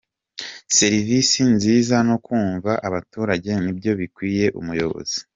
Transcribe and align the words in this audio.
Serivisi 0.77 1.39
nziza 1.55 1.95
no 2.07 2.17
kumva 2.25 2.71
abaturage 2.87 3.49
ni 3.63 3.71
byo 3.77 3.91
bikwiye 3.99 4.45
Umuyobozi 4.59 5.17